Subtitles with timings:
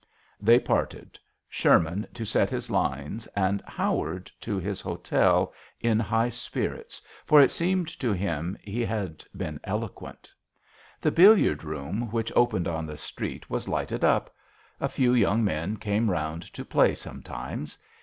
[0.39, 7.03] They parted; Sherman to set his lines and Howard to his hotel in high spirits,
[7.27, 10.33] for it seemed to him he had been eloquent.
[11.01, 14.33] The billiard room, which opened JOHN SHERMAN, 15 on the street, was lighted up.
[14.79, 17.77] A few young men came round to play sometimes.